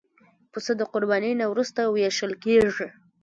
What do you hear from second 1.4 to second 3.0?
نه وروسته وېشل کېږي.